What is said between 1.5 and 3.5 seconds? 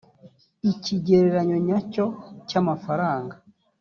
nyacyo cy amafaranga